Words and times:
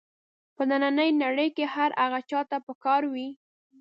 په 0.55 0.63
نننۍ 0.69 1.09
نړۍ 1.23 1.49
کې 1.55 1.65
هر 1.75 1.89
هغه 2.01 2.19
چا 2.29 2.41
ته 2.49 2.57
په 2.65 2.73
کار 2.85 3.01
وي. 3.13 3.29